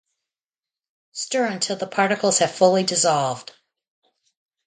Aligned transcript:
stir 1.11 1.45
until 1.45 1.75
the 1.75 1.85
particles 1.85 2.39
have 2.39 2.49
fully 2.51 2.81
dissolved. 2.81 3.51